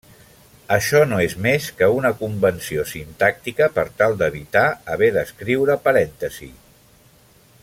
[0.75, 6.61] Això no és més que una convenció sintàctica per tal d'evitar haver d'escriure parèntesis.